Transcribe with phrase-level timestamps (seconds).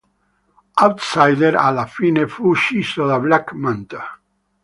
[0.83, 4.19] Outsider alla fine fu ucciso da Black Manta.